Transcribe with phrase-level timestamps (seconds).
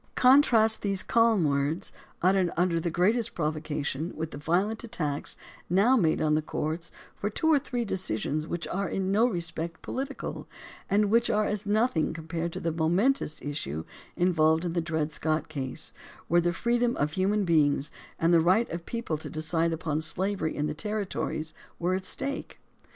[0.15, 1.93] Contrast these calm words,
[2.23, 5.37] uttered under the great est provocation, with the violent attacks
[5.69, 9.79] now made on the courts for two or three decisions which are in no respect
[9.83, 10.47] political
[10.89, 13.85] and which are as nothing compared to the momentous issue
[14.15, 15.93] involved in the Dred Scott case,
[16.27, 19.99] where the freedom of human beings and the right of the people to decide upon
[19.99, 22.59] slaveiy in the territories were at stake.